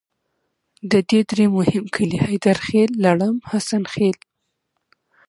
د 0.91 0.93
دې 1.09 1.21
درې 1.29 1.45
مهم 1.57 1.83
کلي 1.95 2.17
حیدرخیل، 2.27 2.91
لړم، 3.05 3.35
حسن 3.49 3.83
خیل. 3.93 4.17